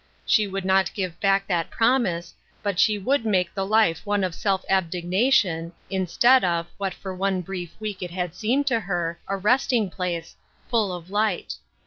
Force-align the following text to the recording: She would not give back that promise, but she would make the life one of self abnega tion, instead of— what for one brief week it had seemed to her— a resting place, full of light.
She 0.25 0.47
would 0.47 0.65
not 0.65 0.91
give 0.95 1.19
back 1.19 1.45
that 1.45 1.69
promise, 1.69 2.33
but 2.63 2.79
she 2.79 2.97
would 2.97 3.23
make 3.23 3.53
the 3.53 3.67
life 3.67 4.03
one 4.03 4.23
of 4.23 4.33
self 4.33 4.65
abnega 4.67 5.31
tion, 5.31 5.73
instead 5.91 6.43
of— 6.43 6.65
what 6.79 6.95
for 6.95 7.13
one 7.13 7.41
brief 7.41 7.75
week 7.79 8.01
it 8.01 8.09
had 8.09 8.33
seemed 8.33 8.65
to 8.65 8.79
her— 8.79 9.19
a 9.27 9.37
resting 9.37 9.91
place, 9.91 10.35
full 10.69 10.91
of 10.91 11.11
light. 11.11 11.53